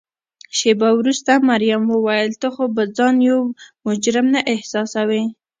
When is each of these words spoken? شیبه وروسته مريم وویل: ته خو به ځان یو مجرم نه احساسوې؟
شیبه 0.57 0.89
وروسته 0.99 1.31
مريم 1.49 1.83
وویل: 1.89 2.31
ته 2.41 2.47
خو 2.53 2.63
به 2.75 2.83
ځان 2.97 3.15
یو 3.29 3.41
مجرم 3.85 4.27
نه 4.35 4.39
احساسوې؟ 4.53 5.23